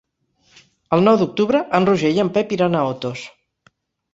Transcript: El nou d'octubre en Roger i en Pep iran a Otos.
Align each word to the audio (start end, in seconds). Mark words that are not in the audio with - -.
El 0.97 1.03
nou 1.09 1.19
d'octubre 1.21 1.61
en 1.81 1.87
Roger 1.91 2.11
i 2.17 2.25
en 2.25 2.33
Pep 2.39 2.57
iran 2.59 2.79
a 2.81 2.85
Otos. 2.95 3.29